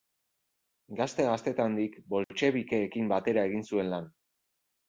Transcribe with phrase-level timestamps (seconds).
[0.99, 4.13] Gazte gaztetandik boltxebikeekin batera egin zuen lan.